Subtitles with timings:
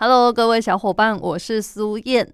[0.00, 2.32] ？Hello，各位小伙伴，我是苏燕。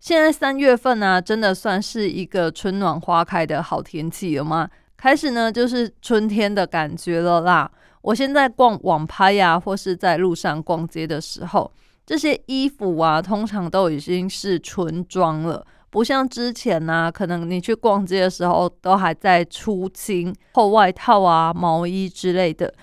[0.00, 4.68] 现在三月份呢，真的算是一个春暖花开的好天气了吗？
[4.96, 7.70] 开始呢，就是春天的感觉了啦。
[8.02, 11.70] 我现在逛网拍呀，或是在路上逛街的时候，
[12.04, 22.74] 这些衣服啊，通常都已经是春装了，不像之前呢，可能你去逛街的时候都还在出清厚外套啊、毛衣之类的。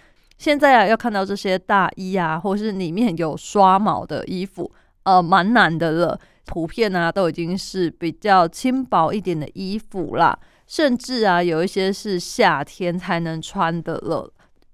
[0.44, 4.70] 现在啊，要看到这些大衣啊，或是里面有刷毛的衣服，
[5.04, 6.20] 呃，蛮难的了。
[6.44, 14.30] 普遍啊，都已经是比较轻薄一点的衣服啦，甚至啊，有一些是夏天才能穿的了。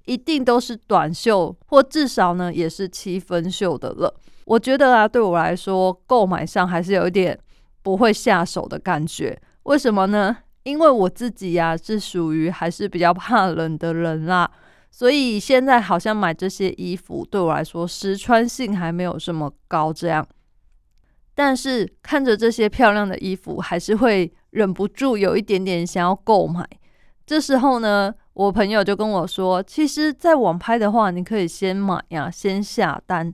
[0.05, 4.11] 一定都是短袖，或至少呢也是七分袖的了。
[4.45, 7.37] 我觉得啊，对我来说，购买上还是有一点
[7.83, 9.39] 不会下手的感觉。
[9.65, 10.35] 为什么呢？
[10.63, 14.49] 因为我自己呀是属于还是比较怕冷的人啦，
[14.91, 19.93] 所以现在好像买这些衣服对我来说实穿性还没有这么高。
[19.93, 20.27] 这样，
[21.33, 26.67] 但是看着这些漂亮的衣服，还是会忍不住有一点点想要购买。
[27.25, 28.13] 这时候呢？
[28.33, 33.33] 我朋友就跟我说，其实，在网拍的话，你可以先买呀，先下单，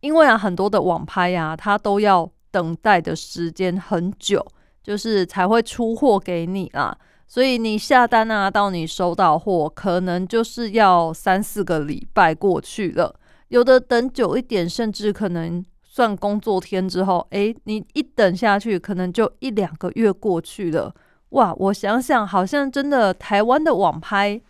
[0.00, 4.44] 因为啊，很多的网拍呀，它都要等待的时间很久，
[4.82, 6.98] 就是才会出货给你啦。
[7.30, 13.14] 所以你下单啊，到你收到货，可能就是要三四个礼拜过去了。
[13.50, 20.92] 有的等久一点，甚至可能算工作天之后，诶，你一等下去，可能就一两个月过去了。
[21.28, 24.40] 哇，我想想，好像真的台湾的网拍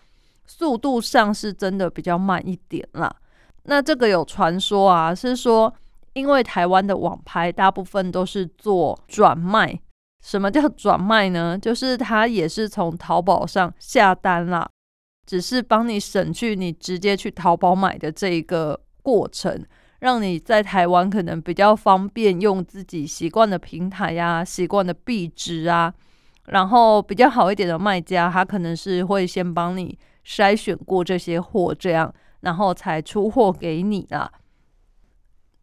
[0.46, 3.14] 速度上是真的比较慢一点啦。
[3.64, 5.70] 那这个有传说啊，是说
[6.14, 9.78] 因为台湾的网拍大部分都是做转卖。
[10.20, 11.58] 什么叫转卖呢？
[11.58, 14.68] 就是他也是从淘宝上下单啦，
[15.26, 19.64] 只是帮你省去你直接去淘宝买的这一个过程，
[20.00, 25.92] 让你在台湾可能比较方便用自己习惯的平台呀、习惯的币值啊。
[26.46, 34.30] 然后比较好一点的卖家，他可能是会先帮你筛选过这些货，这样然后才出货给你啦。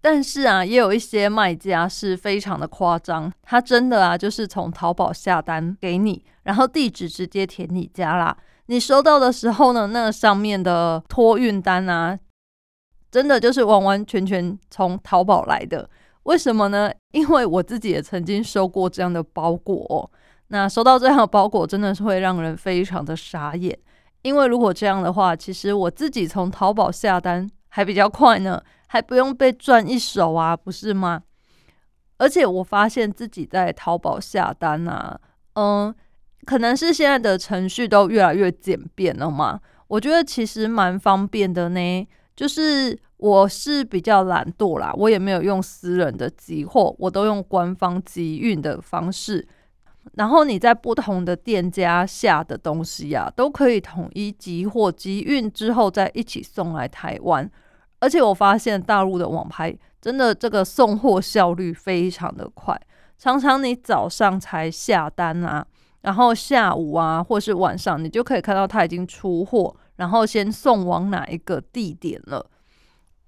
[0.02, 8.38] 但是啊，也有一些卖家是非常的夸张，他真的啊就是从淘宝下单给你，然后地址直接填你家啦。
[8.68, 12.18] 你收到的时候呢，那上面的托运单啊，
[13.10, 15.90] 真的就是完完全全从淘宝来的。
[16.24, 16.92] 为什么呢？
[17.12, 20.12] 因为我自己也曾经收过这样的包裹。
[20.50, 23.78] 那收到这样的包裹，真的是会让人非常的傻眼。
[24.22, 31.22] 因为如果这样的话，其实我自己从淘宝下单还比较快呢，还不用被赚一手啊，不是吗？
[32.18, 35.20] 而且我发现自己在淘宝下单啊，
[35.54, 35.94] 嗯，
[36.46, 39.60] 可能是现在的程序都越来越简便了嘛。
[39.88, 42.08] 我觉得其实蛮方便的呢。
[42.36, 49.48] 就是我是比较懒惰啦，我也没有用私人的集货，我都用官方集运的方式。
[50.14, 57.50] 然后你在不同的店家下的东西呀，都可以统一集货、集运之后再一起送来台湾。
[58.00, 62.80] 而且我发现大陆的网拍真的这个送货效率非常的快，
[63.18, 65.66] 常常你早上才下单啊，
[66.02, 72.46] 然后下午啊或是晚上，你就可以看到他已经出货，然后先送往哪一个地点了。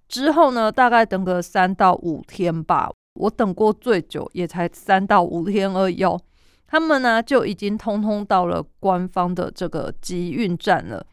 [0.07, 6.19] 之后呢，大概等个三到五天吧，我等过最久也才三到五天而已哦。
[6.67, 11.03] 他们呢就已经通通到了官方的这个集运站了。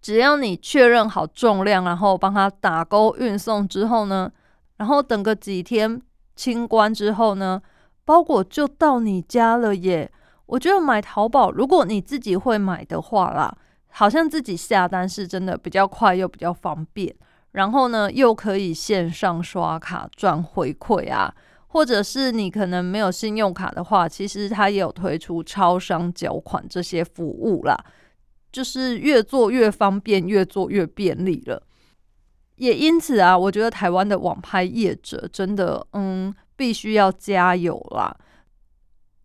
[0.00, 4.30] 只要你确认好重量，然后帮他打勾运送之后呢，
[4.76, 6.00] 然后等个几天
[6.36, 7.60] 清关之后呢，
[8.04, 10.10] 包裹就到你家了耶。
[10.46, 13.54] 我觉得买淘宝，如果你自己会买的话啦，
[13.88, 17.14] 好像自己下单是真的比较快又比较方便，
[17.52, 21.34] 然后呢又可以线上刷卡赚回馈啊。
[21.70, 27.78] 或者是你可能没有信用卡的话，其实它也有推出超商缴款这些服务啦，
[28.50, 31.62] 就是越做越方便，越做越便利了。
[32.56, 38.16] 也因此啊，我觉得台湾的网拍业者真的，嗯，必须要加油啦。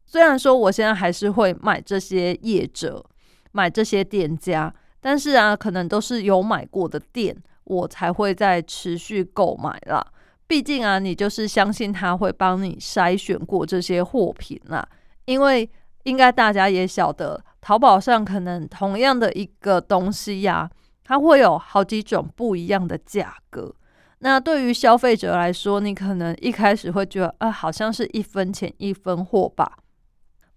[0.05, 3.03] 虽然说我现在还是会买这些业者，
[3.51, 4.71] 买这些店家，
[5.01, 10.05] 但是啊，可能都是有买过的店，我才会再持续购买啦。
[10.45, 14.87] 毕竟啊，你就是相信他会帮你筛选过这些货品啦。
[15.25, 15.67] 因为
[16.03, 20.69] 应该大家也晓得，淘宝上可能同样的一个东西呀，
[21.03, 23.73] 它会有好几种不一样的价格。
[24.19, 29.77] 那对于消费者来说，你可能一开始会觉得啊，好像是一分钱一分货吧。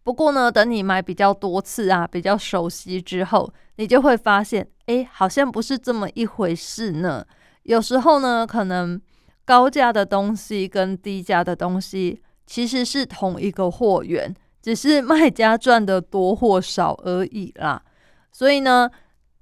[0.05, 7.27] 不过呢，等你买比较多次啊，比较熟悉之后，你就会发现，哎，好像不是这么一回事呢。
[7.65, 9.01] 有时候呢，可能
[9.45, 14.33] 高价的东西跟低价的东西其实是同一个货源。
[14.67, 17.81] 只是卖家赚的多或少而已啦，
[18.33, 18.91] 所以呢，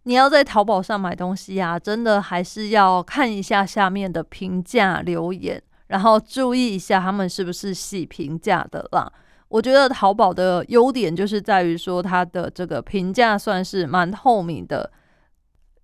[0.03, 9.11] 你要在淘宝上买东西啊，真的还是要看一下下面的评价留言，然后注意一下他们是不是细评价的啦。
[9.49, 14.93] 我觉得淘宝的优点就是在于说，它的这个评价算是蛮透明的，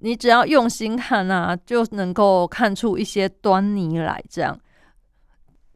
[0.01, 4.61] 你只要用心看啊，就能够看出一些端倪来，这样。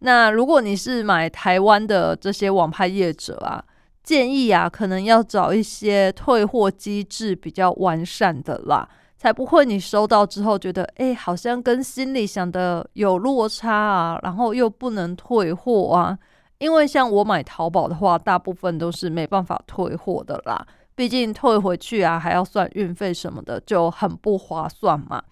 [0.04, 3.64] 那如果你是买台湾的这些网拍业者啊，
[4.02, 8.86] 建议啊，可能要找一些退货机制比较完善的啦，
[9.16, 16.18] 才不会你收到之后觉得，哎，好像跟心里想的有落差啊，然后又不能退货啊。
[16.58, 25.22] 因为像我买淘宝的话，大部分都是没办法退货的啦，毕竟退回去啊还要算运费什么的，就很不划算嘛。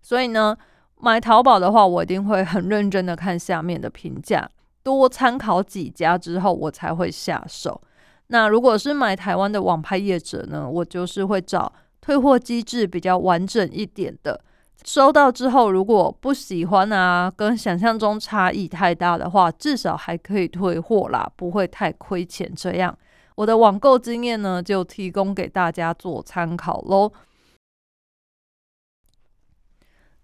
[0.00, 0.56] 所以呢。
[1.04, 4.48] 买淘宝的话，我一定会很认真的看下面的评价，
[4.84, 7.82] 多参考几家之后，我才会下手。
[8.28, 14.40] 那如果是买台湾的网拍业者呢，我就是会找退货机制比较完整一点的。
[14.84, 22.48] 收到之后，如果不喜欢啊，跟想象中差异太大的话，至少还可以退货啦，不会太亏钱。
[22.54, 22.96] 这样，
[23.34, 27.10] 我的网购经验呢，就提供给大家做参考喽。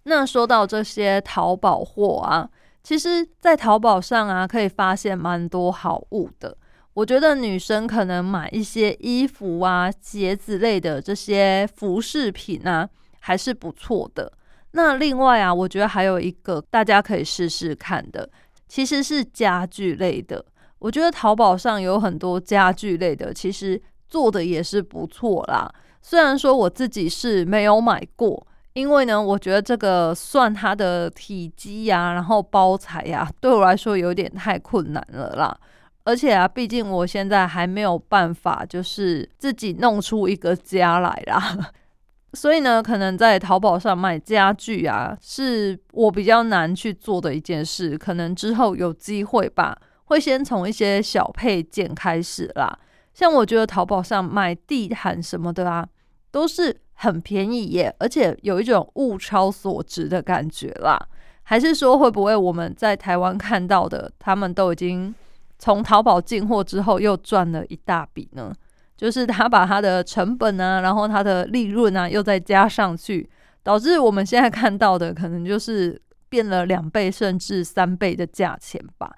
[0.09, 2.49] 那说到这些淘宝货啊，
[2.83, 6.57] 其实，在淘宝上啊，可以发现蛮多好物的。
[6.95, 12.89] 我觉得女生可能买一些衣服啊、鞋子类的这些服饰品啊，
[13.19, 14.33] 还是不错的。
[14.71, 18.27] 那另外啊，我觉得还有一个大家可以试试看的，
[18.67, 20.43] 其实是家具类的。
[20.79, 25.71] 我觉得淘宝上有很多家具类的，其实做的也是不错啦。
[26.01, 28.47] 虽然说我自己是没有买过。
[28.79, 35.57] 因为呢，我觉得这个算它的体积呀，然后包材呀，对我来说有点太困难了啦。
[36.05, 41.71] 而且啊，毕竟我现在还没有办法，就是自己弄出一个家来啦。
[42.33, 47.97] 所以呢，可能在淘宝上卖家具啊，是我比较难去做的一件事。
[47.97, 52.79] 可能之后有机会吧，会先从一些小配件开始啦。
[53.13, 55.85] 像我觉得淘宝上卖地毯什么的啊，
[56.31, 56.79] 都是。
[57.01, 60.99] 很便宜耶，而且有一种物超所值的感觉啦。
[61.43, 65.15] 还是说，会不会我们在台湾看到的，他们都已经
[65.57, 68.53] 从淘宝进货之后又赚了一大笔呢？
[68.97, 73.29] 就是他把他的成本啊，然后他的利润啊，又再加上去，
[73.63, 79.09] 导致我们现在看到的可能就是变了两倍甚至三倍的价钱吧。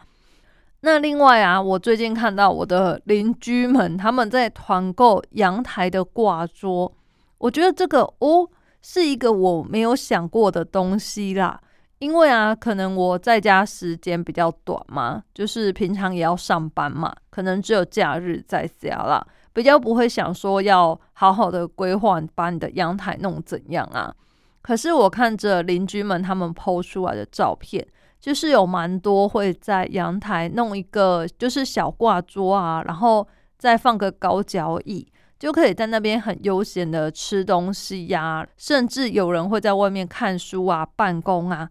[0.81, 6.93] 那另外啊，我最近看到我的邻居们他们在团购阳台的挂桌。
[7.41, 8.47] 我觉得这个哦
[8.83, 11.59] 是一个我没有想过的东西啦，
[11.97, 24.13] 因为啊，可能我在家时间比较短嘛，就是平常也要上班嘛，可能只有假日在家啦，比较不会想说要好好的规划把你的阳台弄怎样啊。
[24.61, 27.83] 可是我看着邻居们他们 PO 出来的照片，
[28.19, 35.11] 就是有蛮多会在阳台弄一个就是小挂桌啊，然后再放个高脚椅。
[35.41, 41.67] 就可以在那边很悠闲的吃东西呀，甚至有人会在外面看书啊、办公啊。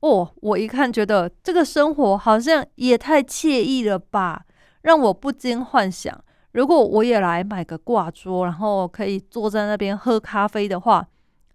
[0.00, 4.46] 哦，我一看觉得这个生活好像也太惬意了吧，
[4.80, 11.06] 让我不禁幻想，如果我也来买个挂桌，然后可以坐在那边喝咖啡的话，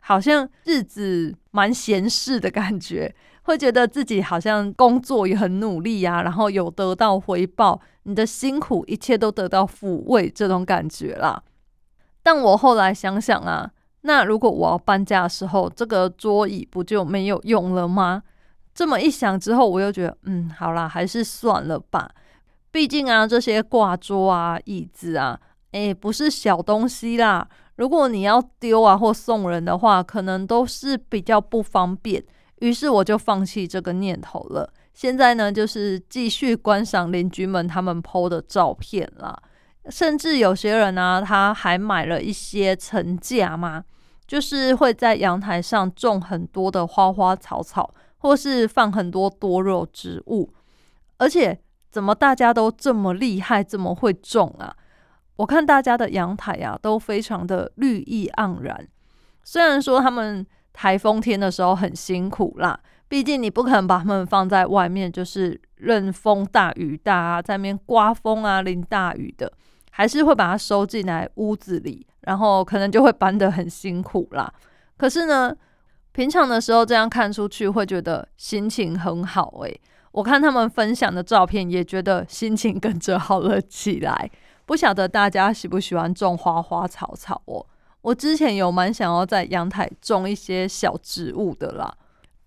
[0.04, 7.82] 好像日子蛮闲适的感觉，会觉得自己好像工作也很努力呀，然后有得到回报。
[8.08, 11.44] 你的辛苦，一切都得到抚慰，这种感觉啦。
[12.24, 13.70] 但我后来想想啊，
[14.02, 18.24] 那如果我要搬家的时候，这个桌椅不就没有用了吗？
[18.74, 22.10] 这么一想之后，我又觉得，嗯，好啦，还是算了吧。
[22.72, 25.38] 毕竟啊，这些挂桌啊、椅子啊，
[25.72, 27.46] 诶，不是小东西啦。
[27.76, 32.24] 如果你要丢啊或送人的话，可能都是比较不方便。
[32.60, 34.72] 于是我就放弃这个念头了。
[34.98, 39.40] 现在呢，就是继续观赏邻居们他们 PO 的照片啦，
[39.92, 43.84] 甚至有些人呢，他还买了一些层架嘛，
[44.26, 50.52] 就是会在阳台上种很多的花花草草，或是放很多多肉植物。
[51.20, 51.60] 而且，
[51.92, 54.76] 怎么大家都这么厉害，这么会种啊？
[55.36, 58.88] 我看大家的阳台呀，都非常的绿意盎然。
[59.44, 69.52] 虽然说他们台风天的时候很辛苦啦，毕竟你不可能把它们放在外面，就是任风大雨大啊，在那边刮风啊、淋大雨的，
[69.92, 74.54] 还是会把它收进来屋子里，然后可能就会搬得很辛苦啦。
[74.98, 75.56] 可是呢，
[76.12, 79.80] 平常的时候这样看出去，会觉得心情很好诶。
[80.12, 84.30] 我看他们分享的照片，也觉得心情跟着好了起来。
[84.66, 87.66] 不晓得大家喜不喜欢种花花草草哦？
[88.02, 91.94] 我之前有蛮想要在阳台种一些小植物的啦，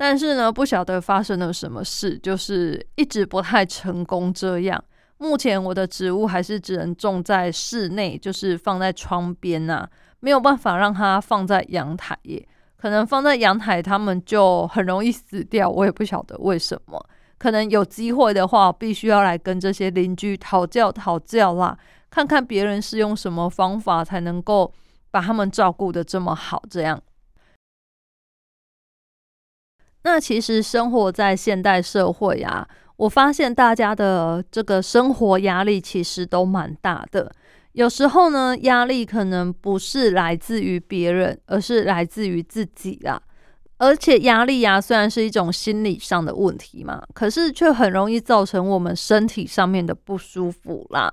[0.03, 4.33] 但是呢，不晓得发生了什么事，就是一直不太成功。
[4.33, 4.83] 这样，
[5.19, 9.87] 目前我的植物还是只能种在室内，就是放在窗边呐，
[10.21, 12.49] 没有办法让它放在阳台耶。
[12.79, 16.99] 可能放在阳台，它们就很容易死掉，我也不晓得为什么。
[17.37, 21.77] 可能有机会的话，必须要来跟这些邻居讨教讨教啦。
[22.09, 24.73] 看看别人是用什么方法才能够
[25.11, 26.99] 把他们照顾的这么好，这样。
[30.03, 32.67] 那其实生活在现代社会啊，
[32.97, 37.31] 我发现大家的这个生活压力其实都蛮大的。
[37.73, 43.21] 有时候呢，压力可能不是来自于别人，而是来自于自己啦。
[43.79, 51.13] 而且压力呀，虽然是一种心理上的问题嘛，可是却很容易造成我们身体上面的不舒服啦。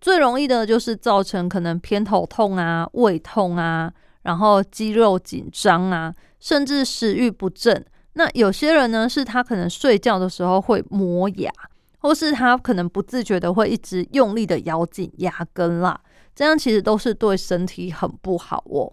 [0.00, 7.84] 最容易的就是造成可能偏头痛啊、胃痛啊，然后肌肉紧张啊，甚至食欲不振。
[8.14, 11.52] 那有些人呢，是他可能睡觉的时候会磨牙，
[11.98, 16.00] 或是他可能不自觉的会一直用力的咬紧牙根啦，
[16.34, 18.92] 这样其实都是对身体很不好哦。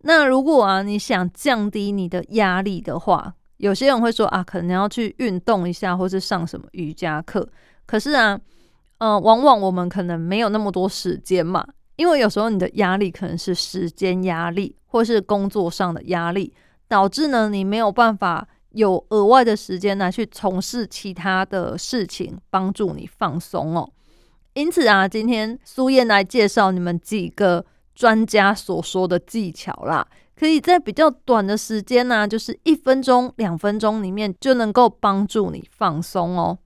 [0.00, 7.48] 那如果啊，你想降低你的压力的话，有些人会说啊，可能要去运动一下，或是上什么瑜伽课。
[7.86, 8.40] 可是啊。
[9.04, 11.66] 嗯，往往我们可能没有那么多时间嘛，
[11.96, 16.54] 因为有时候你的压力可能是时间压力，或是工作上的压力，
[16.86, 23.90] 导致呢你没有办法有额外的时间来去从事其他的事情，帮助你放松哦。
[24.54, 27.64] 因此啊，今天苏燕来介绍你们几个
[27.94, 36.58] 专家所说的技巧啦，可以在比较短的时间呢，就是一分钟、两分钟里面就能够帮助你放松哦。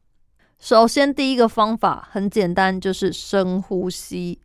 [0.59, 4.41] 首先，第一个方法很简单，就是深呼吸。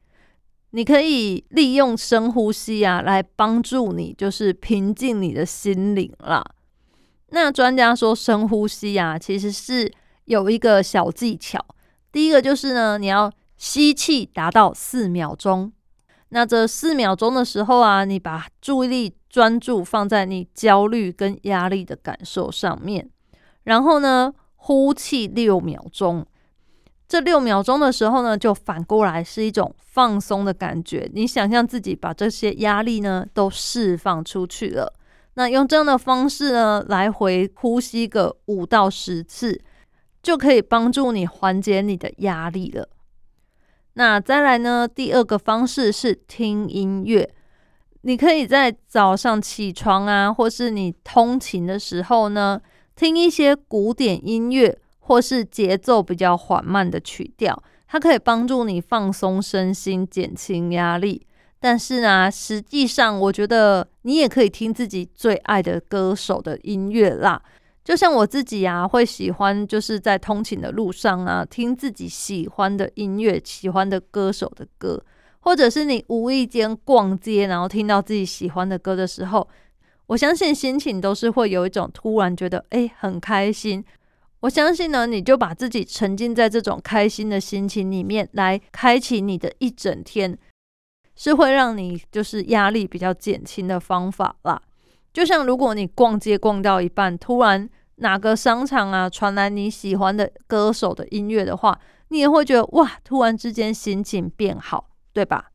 [0.72, 6.44] 你可以利用深呼吸啊，来帮助你，就是平静你的心灵啦。
[7.32, 9.92] 那专家说，深呼吸啊，其实是
[10.26, 11.60] 有一个小技巧。
[12.12, 15.74] 第一个就是呢，你要吸气达到四秒钟。
[16.30, 23.10] 那这四秒钟的时候啊，你把注意力专注放在你焦虑跟压力的感受上面，
[23.64, 24.34] 然后呢。
[24.64, 26.24] 呼气六秒钟，
[27.08, 31.10] 这六秒钟的时候呢，就反过来是一种放松的感觉。
[31.16, 34.94] 你想象自己把这些压力呢都释放出去了，
[35.36, 39.62] 那用这样的方式呢来回呼吸个五到十次，
[40.22, 42.90] 就可以帮助你缓解你的压力了。
[43.94, 47.30] 那再来呢，第二个方式是听音乐，
[48.02, 52.62] 你可以在早上起床啊，或是你通勤的时候呢。
[52.94, 61.26] 听一些古典音乐，或是节奏比较缓慢的曲调，它可以帮助你放松身心，减轻压力。
[61.62, 67.40] 但是呢，实际上我觉得你也可以听自己最爱的歌手的音乐啦。
[67.84, 75.04] 就像我自己啊，会喜欢就是在通勤的路上啊，听自己喜欢的音乐、喜欢的歌手的歌，
[75.42, 79.48] 或者是你无意间逛街，然后听到自己喜欢的歌的时候。
[80.08, 83.84] 我相信心情都是会有一种突然觉得哎很开心。
[84.42, 90.38] 我相信呢，你就把自己沉浸在这种开心的心情里面，来开启你的一整天，
[91.16, 94.62] 是会让你就是压力比较减轻的方法啦。
[95.14, 105.52] 就像如果你逛街逛到一半，突然哪个商场啊传来你喜欢的歌手的音乐的话，你也会觉得哇，突然之间心情变好，对吧？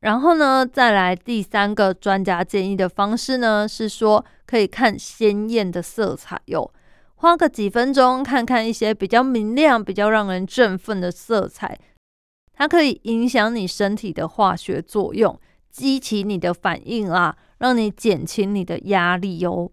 [0.00, 6.72] 然后呢，再来第三个专家建议的方式呢，是说可以看鲜艳的色彩哟，
[7.16, 11.78] 花个几分钟看看一些比较明亮、比较让人振奋的色彩，
[12.56, 15.38] 它可以影响你身体的化学作用，
[15.70, 19.70] 激起你的反应啊，让你减轻你的压力哟。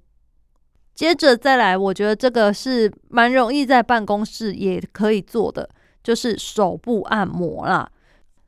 [0.93, 5.69] 接着再来，我觉得这个是蛮容易在办公室也可以做的，
[6.03, 7.89] 就是手部按摩啦。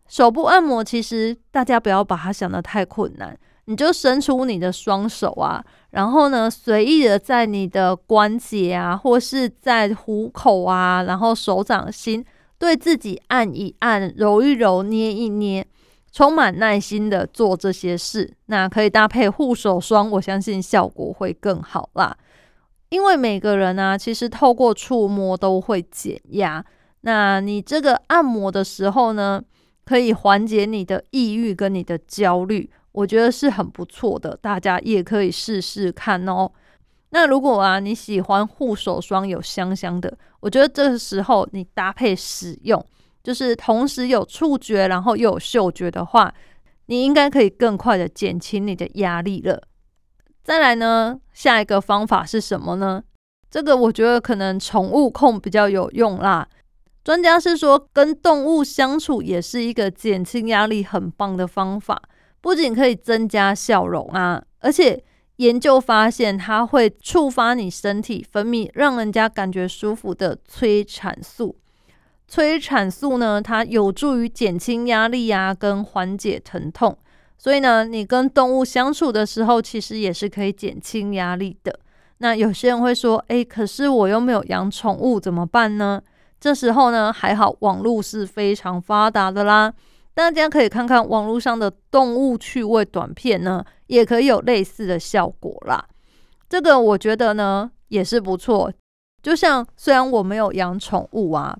[0.07, 12.23] 手部按摩其实大家不要把它想的太困难，你就伸出你的双手啊，然后呢，随意的在你的关节啊，或是在虎口啊，然后手掌心
[12.57, 15.65] 对自己按一按、揉一揉、捏一捏，
[16.11, 18.33] 充满耐心的做这些事。
[18.45, 22.17] 那可以搭配护手霜，我相信效果会更好啦。
[22.89, 26.63] 因为每个人呢，其实透过触摸都会减压。
[27.01, 29.41] 那你这个按摩的时候呢，
[29.83, 32.69] 可以缓解你的抑郁跟你的焦虑。
[32.93, 36.49] 我觉得是很不错的，大家也可以试试看哦。
[37.11, 42.85] 那如果啊你喜欢护手霜有香香的，我觉得这个时候你搭配使用，
[43.23, 46.33] 就是同时有触觉，然后又有嗅觉的话，
[46.87, 49.63] 你应该可以更快的减轻你的压力了。
[50.43, 53.03] 再来呢，下一个方法是什么呢？
[53.49, 56.47] 这个我觉得可能宠物控比较有用啦。
[57.03, 62.01] 专家是说，跟动物相处也是一个减轻压力很棒的方法。
[62.41, 65.03] 不仅可以增加笑容啊，而且
[65.37, 71.55] 研究发现它会触发你身体分泌让人家感觉舒服的催产素。
[72.27, 76.97] 催产素呢，它有助于减轻压力啊，跟缓解疼痛。
[77.37, 81.79] 所以呢，你跟动物相处的时候，其实也是可以减轻压力的。
[82.19, 86.01] 那有些人会说，诶，可是我又没有养宠物，怎么办呢？
[86.39, 89.73] 这时候呢，还好网络是非常发达的啦。
[90.15, 95.85] 大家可以看看网络上的动物趣味短片呢，也可以有类似的效果啦。
[96.47, 98.71] 这个我觉得呢也是不错。
[99.21, 101.57] 就像虽然我没有养宠物啊，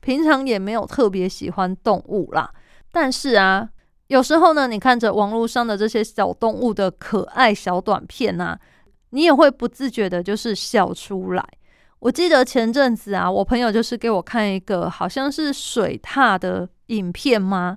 [0.00, 2.50] 平常也没有特别喜欢动物啦，
[2.90, 3.68] 但是啊，
[4.06, 8.58] 有时候呢，你看着网络上的这些小动物的可爱小短片啊，
[9.10, 11.44] 你也会不自觉的就是笑出来。
[11.98, 17.76] 我记得前阵子啊，我朋友就是给我看一个好像是水獭的影片吗？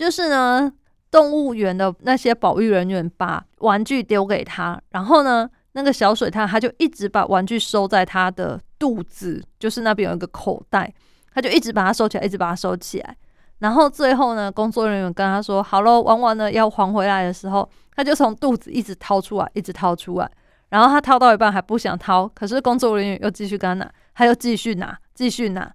[0.00, 0.72] 就是呢，
[1.10, 10.90] 动物园的那些保育人员把玩具丢给他，然后呢，那个小水獭他就一直把玩具收在他的肚子，就是那边有一个口袋，
[11.34, 13.14] 他就一直把它收起来，一直把它收起来。
[13.58, 20.30] 然后最后呢，工作人员跟他说：“好了，玩完了要还回来的时候，他就从肚子一直掏出来，一直掏出来。
[20.70, 25.70] 然后他掏到一半还不想掏，可是工作人员又继续跟他拿，他又继续拿，继续拿，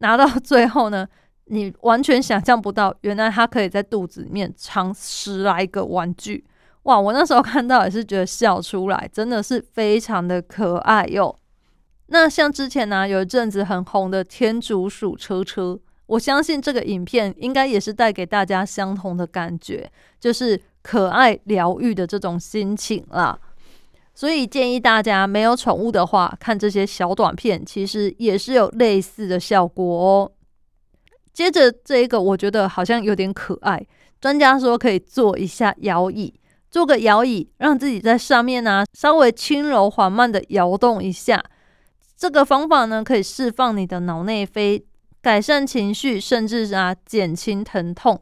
[0.00, 1.08] 拿到最后呢。”
[1.52, 6.44] 你完全想象不到，原来它可以在肚子里面藏十来个玩具，
[6.84, 6.98] 哇！
[6.98, 11.36] 我那时候看到也是觉得笑出来，真的是非常的可爱哟。
[12.06, 23.38] 那像之前呢，有一阵子很红的天竺鼠车车，我相信这个影片应该也是带给大家相同的感觉，就是可爱疗愈的这种心情啦。
[24.14, 30.32] 所以建议大家没有宠物的话，看这些小短片，其实也是有类似的效果哦。
[31.32, 33.84] 接着这一个，我觉得好像有点可爱。
[34.20, 36.34] 专家说可以做一下摇椅，
[36.70, 41.42] 做个摇椅，让自己在上面呢稍微轻柔缓慢的摇动一下。
[42.16, 44.84] 这个方法呢可以释放你的脑内啡，
[45.22, 48.20] 改善情绪，甚至啊减轻疼痛。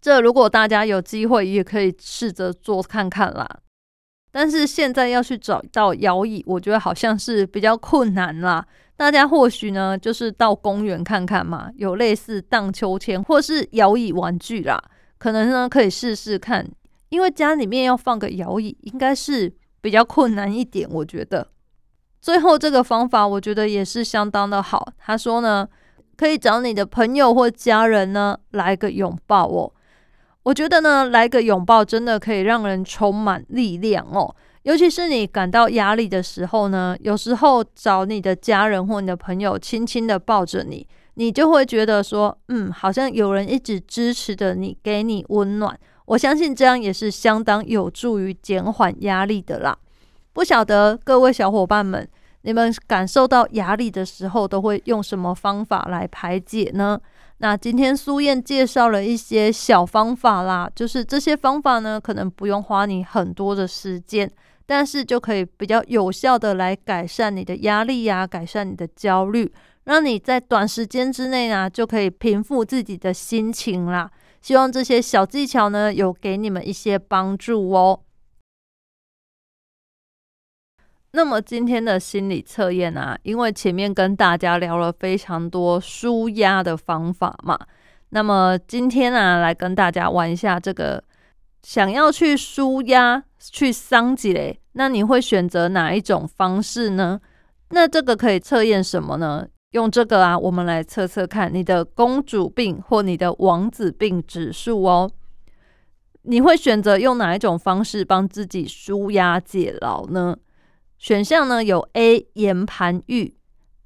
[0.00, 3.48] 这如果大家有机会，也可以试着做看看啦。
[4.32, 8.66] 但是现在要去找到摇椅，我觉得好像是比较困难啦。
[9.00, 14.78] 大家或许呢，就是到公园看看嘛，有类似荡秋千或是摇椅玩具啦，
[15.16, 16.68] 可能呢可以试试看。
[17.08, 21.48] 因为家里面要放个摇椅，应该是比较困难一点，我觉得。
[22.20, 24.92] 最后这个方法，我觉得也是相当的好。
[24.98, 25.66] 他说呢，
[26.18, 29.72] 可以找你的朋友或家人呢来个拥抱哦。
[30.42, 34.36] 我觉得呢，来个拥抱真的可以让人充满力量哦。
[34.64, 45.78] 尤其是你感到压力的时候呢，有时候找你的家人或你的朋友轻轻的抱着你，你就会觉得说，嗯，好像有人一直支持着你，给你温暖。
[46.04, 49.76] 我相信这样也是相当有助于减缓压力的啦。
[50.32, 52.06] 不晓得各位小伙伴们，
[52.42, 57.00] 你们感受到压力的时候，都会用什么方法来排解呢？
[57.38, 64.30] 那今天苏燕介绍了一些小方法啦，就是这些方法呢，可能不用花你很多的时间。
[64.70, 69.52] 但是就可以比较有效的来改善你的压力呀，改善你的焦虑，
[69.82, 74.08] 让你在短时间之内呢就可以平复自己的心情啦。
[74.40, 78.02] 希望这些小技巧呢有给你们一些帮助哦。
[81.10, 87.58] 那么今天的心理测验啊，因为前面跟大家聊了非常多舒压的方法嘛，
[88.10, 91.02] 那么今天啊来跟大家玩一下这个。
[91.62, 97.20] 想要去舒压、去桑吉嘞，那你会选择哪一种方式呢？
[97.70, 99.46] 那这个可以测验什么呢？
[99.72, 105.10] 用这个啊，我们来测测看你的公主病或你的王子病指数哦。
[106.22, 110.36] 你会选择用哪一种方式帮自己舒压解劳呢？
[110.98, 113.34] 选项呢有 A 岩盘浴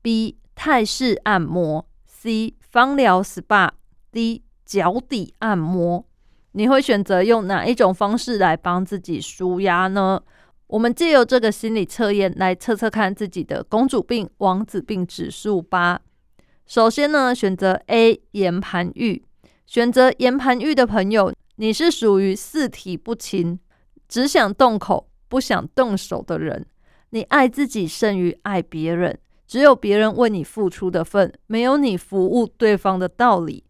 [0.02, 6.04] ，B 泰式按摩，C 芳疗 SPA，D 脚底按摩。
[6.52, 10.22] 你会选择用哪一种方式来帮自己舒压呢？
[10.74, 16.00] 我们借由这个心理测验来测测看自己的公主病、王子病指数吧。
[16.66, 19.24] 首先呢，选择 A 岩盘浴。
[19.66, 23.60] 选择岩盘浴的朋友，你是属于四体不勤，
[24.08, 26.66] 只想动口不想动手的人。
[27.10, 33.62] 你爱自己胜于爱别人，只有别人为你付出的份，没有你服务对方的道理。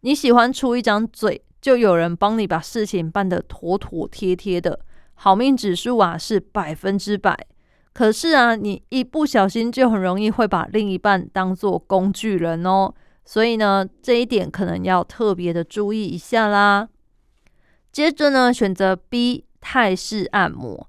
[0.00, 1.42] 你喜欢出一张嘴。
[1.60, 4.78] 就有人帮你把事情办得妥妥帖帖的，
[5.20, 7.36] 好命指数啊是百分之百。
[7.92, 12.94] 可是啊，你一不小心就很容易会把另一半当做工具人哦。
[13.24, 16.88] 所以呢，这一点可能要特别的注意一下啦。
[17.90, 20.88] 接着呢，选择 B 泰式按摩。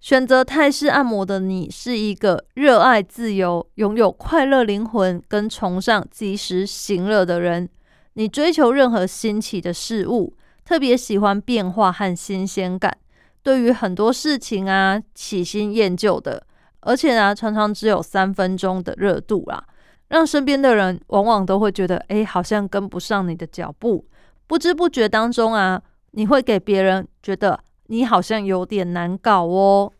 [0.00, 7.68] 选择泰式按摩的你，是一个热爱自由、拥有快乐灵魂跟崇尚及时行乐的人。
[8.14, 12.96] 你追求任何新奇的事物，特别喜欢变化和新鲜感。
[13.48, 16.46] 对于很多事情啊，喜新厌旧的，
[16.80, 19.64] 而且呢，常常只有三分钟的热度啦，
[20.08, 24.04] 让身边的人往往都会觉得，哎，好像跟不上你的脚步。
[24.46, 25.80] 不知不觉当中啊，
[26.10, 29.90] 你会给别人觉得你好像有点难搞哦。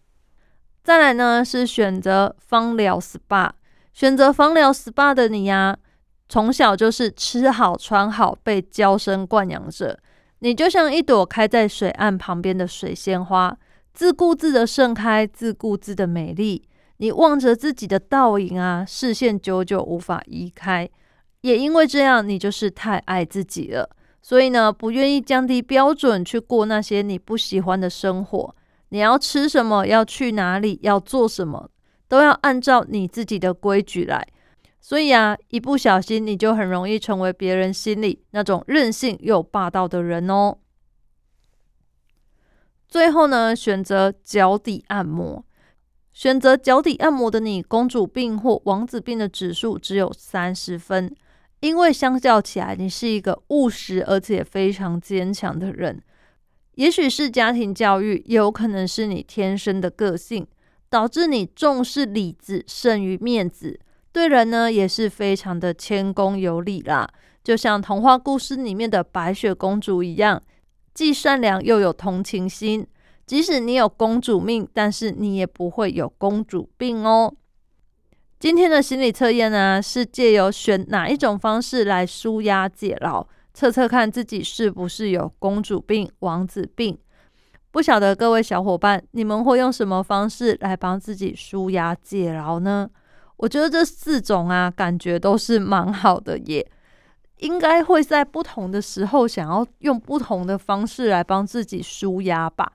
[0.84, 3.52] 再来呢，是选择芳疗 SPA，
[3.94, 5.74] 选择芳疗 SPA 的你呀。
[6.28, 9.98] 从小就是吃好穿好，被娇生惯养着。
[10.40, 13.56] 你就像一朵开在水岸旁边的水仙花，
[13.92, 16.62] 自顾自的盛开，自顾自的美丽。
[16.98, 20.88] 你望着自己的倒影啊，视线久久无法移开。
[21.42, 23.88] 也因为这样，你就是太爱自己了，
[24.20, 28.54] 所以呢，不愿意降低标准去过那些你不喜欢的生活。
[28.88, 31.70] 你要吃什么，要去哪里，要做什么，
[32.08, 34.26] 都要按照你自己的规矩来。
[34.88, 40.56] 所以啊，一不小心你就很容易成为别人心里那种任性又霸道的人哦。
[42.88, 45.44] 最后呢，选择脚底按摩。
[46.10, 51.14] 选择脚底按摩的你，公主病或王子病的指数只有三十分，
[51.60, 56.02] 因为相较起来，你是一个务实而且非常坚强的人。
[56.76, 60.46] 也许是家庭教育，也有可能是你天生的个性，
[60.88, 63.78] 导致你重视里子胜于面子。
[64.18, 67.08] 对人呢也是非常的谦恭有礼啦，
[67.44, 70.42] 就像童话故事里面的白雪公主一样，
[70.92, 72.84] 既善良又有同情心。
[73.24, 77.32] 即使你有公主命，但是你也不会有公主病哦。
[78.40, 86.98] 今天的心理测验呢，是借由选哪一种方式来舒压解劳，测测看自己是不是有公主病、王子病。
[87.70, 92.90] 不晓得各位小伙伴，你们会用什么方式来帮自己舒压解劳呢？
[93.38, 96.70] 我觉得这四种啊，感觉都是蛮好的，也
[97.38, 102.72] 应该会在不同的时候想要用不同的方式来帮自己舒压吧。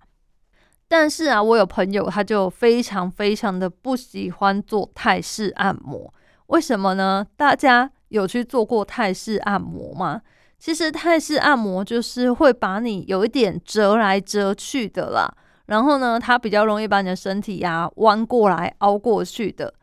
[0.87, 6.13] 但是啊，我有朋友他就非常非常的不喜欢做泰式按摩，
[6.47, 7.25] 为什么呢？
[7.35, 10.21] 大家有去做过泰式按摩吗？
[10.57, 15.29] 其实泰式按摩就是会把你有一点折来折去的啦，
[15.65, 19.73] 然后呢，它比较容易把你的身体呀弯过来凹过去的。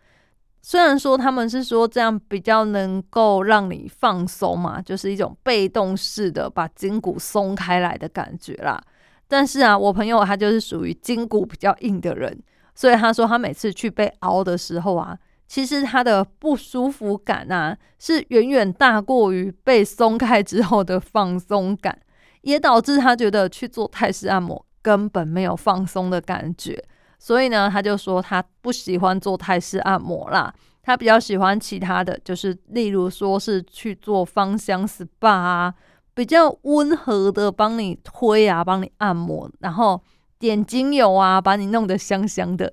[0.63, 8.81] 虽然说他们是说这样比较能够让你放松嘛，就是一种被动式的把筋骨松开来的感觉啦。
[9.27, 12.43] 但是啊，我朋友他就是属于筋骨比较硬的人，
[12.75, 21.99] 所以他说他每次去被熬的时候啊，其实他的不舒服感啊是远远大过于被松开之后的放松感，
[22.43, 26.85] 也导致他觉得去做泰式按摩根本没有放松的感觉。
[27.23, 30.53] 所以呢，他就说他不喜欢做泰式按摩啦，
[30.83, 35.75] 他比较喜欢其他的就是，例如说是去做芳香 SPA 啊，
[36.15, 40.03] 比较温和的帮你推啊，帮你按摩，然后
[40.39, 42.73] 点精油啊，把你弄得香香的。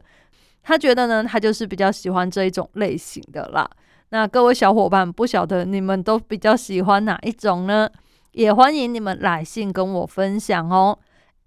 [0.63, 3.69] 他觉得呢，他就是比较喜欢这一种类型的啦。
[4.11, 7.89] 那各位小伙伴，不晓得你们都比较喜欢哪一种呢？
[8.31, 10.97] 也欢迎你们来信跟我分享哦。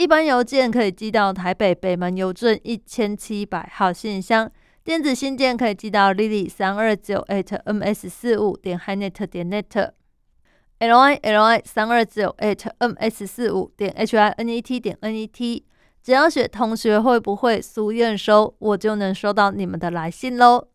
[0.01, 4.51] 一般邮件可以寄到台北北门邮政一千七百号信箱，
[4.83, 13.93] 电子信件可以寄到 lily 三二九 at ms 四五点 hinet 点 net，l i l i 三二九 at ms 四五点
[13.95, 15.67] h i n e t 点 n e t，
[16.03, 20.69] 只要写同学会不会苏验收，我就能收到你们的来信喽。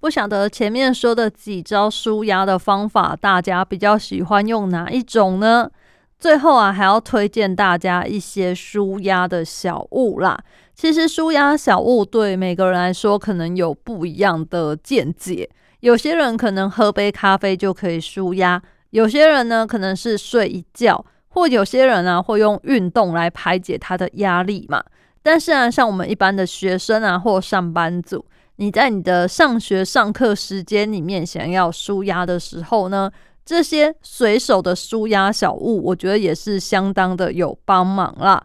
[0.00, 5.70] 不晓得前面说的几招舒压的方法，大家比较喜欢用哪一种呢？
[6.18, 10.38] 最后啊，还要推荐大家一些舒压的小物啦。
[10.74, 15.48] 其实舒压小物对每个人来说可能有不一样的见解。
[15.80, 24.82] 有些人可能喝杯咖啡就可以舒压，有些人呢可能是睡一觉，或有些人呢会用运动来排解他的压力嘛。
[25.22, 28.24] 但是啊，像我们一般的学生啊，或上班族，
[28.56, 33.10] 你在你的上学上课时间里面想要舒压的时候呢？
[33.46, 38.44] 这些随手的舒压小物，我觉得也是相当的有帮忙啦。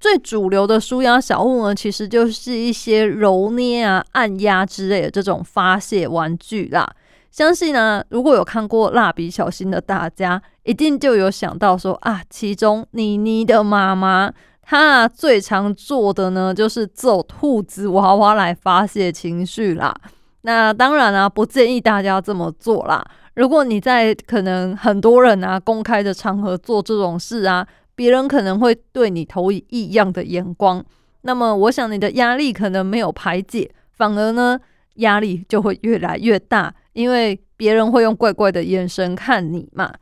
[0.00, 6.86] 最主流的舒压小物呢，其实就是一些揉捏啊、按压之类的这种发泄玩具啦。
[7.30, 19.94] 相信呢，如果有看过蜡笔小新的大家，一定就有想到说啊，其中妮妮的妈妈她最常做的呢，就是揍兔子娃娃来发泄情绪啦。
[20.42, 23.02] 那当然啊，不建议大家这么做啦。
[23.34, 30.84] 如果你在可能很多人啊公开的场合做这种事啊，别人可能会对你投以异样的眼光。
[31.22, 34.58] 那么，我想你的压力可能没有排解，反而呢
[34.96, 39.92] 压力就会越来越大，因为别人会用怪怪的眼神看你嘛。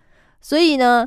[0.40, 1.06] 所以呢，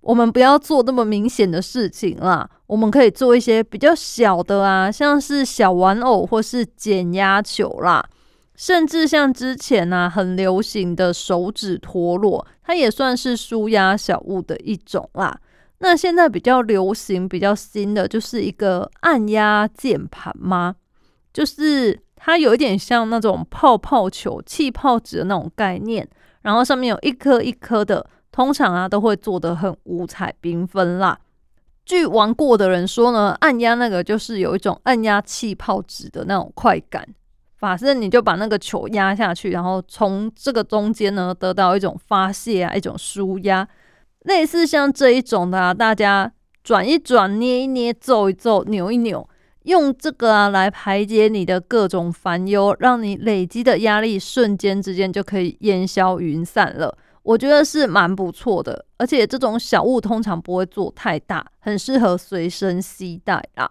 [0.00, 8.04] 我们不要做那么明显的事情啦，我们可以做一些比较小的啊，像是小玩偶或是减压球啦。
[8.56, 15.40] 甚至像之前呢很流行的手指陀螺，它也算是舒压小物的一种啦。
[15.78, 20.76] 那现在比较流行、比较新的，就是一个按压键盘吗？
[21.32, 26.08] 就是它有一点像那种泡泡球、气泡纸的那种概念，
[26.42, 31.18] 然后上面有一颗一颗的，通常啊都会做得很五彩缤纷啦。
[31.84, 37.06] 据玩过的人说呢，按压那个就是有一种按压气泡纸的那种快感。
[37.64, 43.66] 反正你就把那个球压下去，然后从这个中间呢得到一种发泄啊，一种舒压，
[44.24, 46.30] 类似像这一种的，啊，大家
[46.62, 49.28] 转一转、捏一捏、皱一皱、扭一扭，
[49.62, 56.96] 用这个啊来排解你的各种烦忧，让你累积的压力瞬间之间就可以烟消云散了。
[57.22, 63.70] 我觉得是蛮不错的，而且这种小物通常不会做太大，很适合随身携带啦。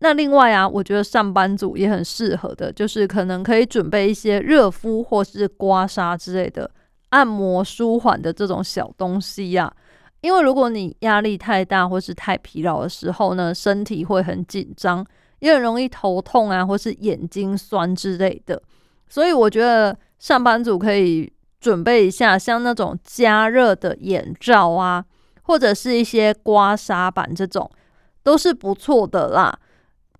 [0.00, 6.70] 那另外啊，我觉得上班族也很适合的，就是可能可以准备一些热敷或是刮痧之类的
[7.08, 9.72] 按摩舒缓的这种小东西呀。
[10.20, 15.04] 因为如果你压力太大或是太疲劳的时候呢，身体会很紧张，
[15.40, 18.60] 也很容易头痛啊，或是眼睛酸之类的。
[19.08, 25.04] 所以我觉得上班族可以准备一下，像那种加热的眼罩啊，
[25.42, 27.68] 或者是一些刮痧板这种，
[28.22, 29.58] 都是不错的啦。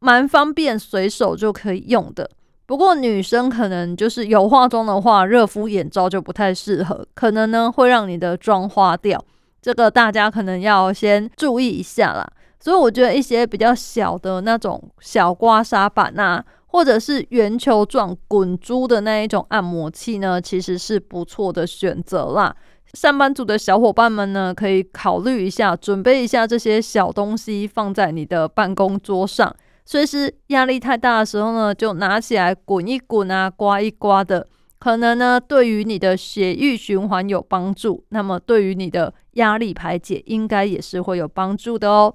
[0.01, 2.31] 蛮方便，随手就可以用的。
[2.67, 9.25] 不过女生可能就是有化妆的话，热敷眼罩就不太适合，可能呢会让你的妆花掉。
[9.63, 12.27] 这个大家可能要先注意一下啦。
[12.61, 22.55] 所以我觉得一些比较小的那种小刮痧板啊，或者是圆球状滚珠的那一种按摩器呢，其实是不错的选择啦。
[22.95, 29.55] 上班族的小伙伴们呢，可以考虑一下，准备一下这些小东西放在你的办公桌上。
[29.91, 34.47] 随时压力太大的时候呢，就拿起来滚一滚啊，刮一刮的，
[34.79, 42.15] 可能呢对于你的血液循环有帮助，那么对于你的压力排解应该也是会有帮助的哦。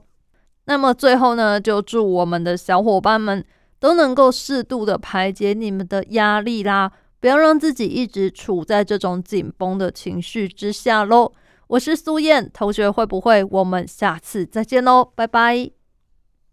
[0.66, 3.44] 那么最后呢，就祝我们的小伙伴们
[3.80, 11.34] 都能够适度的排解你们的压力啦，不要让自己一直处在这种紧绷的情绪之下喽。
[11.66, 15.12] 我是苏燕同学，会不会我们下次再见喽？
[15.16, 15.83] 拜拜。